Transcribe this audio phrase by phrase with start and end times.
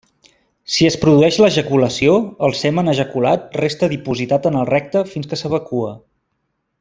[0.75, 2.15] Si es produeix l'ejaculació,
[2.47, 5.93] el semen ejaculat resta dipositat en el recte fins que s'evacua.